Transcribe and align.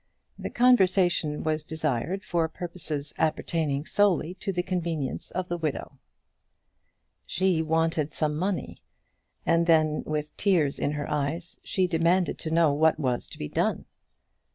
The 0.39 0.49
conversation 0.49 1.43
was 1.43 1.63
desired 1.63 2.23
for 2.23 2.47
purposes 2.49 3.13
appertaining 3.19 3.85
solely 3.85 4.33
to 4.39 4.51
the 4.51 4.63
convenience 4.63 5.29
of 5.29 5.47
the 5.47 5.57
widow. 5.59 5.99
She 7.27 7.61
wanted 7.61 8.11
some 8.11 8.35
money, 8.35 8.81
and 9.45 9.67
then, 9.67 10.01
with 10.07 10.35
tears 10.37 10.79
in 10.79 10.93
her 10.93 11.07
eyes, 11.07 11.59
she 11.63 11.85
demanded 11.85 12.39
to 12.39 12.49
know 12.49 12.73
what 12.73 12.97
was 12.99 13.27
to 13.27 13.37
be 13.37 13.47
done. 13.47 13.85